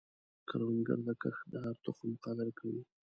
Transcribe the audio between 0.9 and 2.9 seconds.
د کښت د هر تخم قدر کوي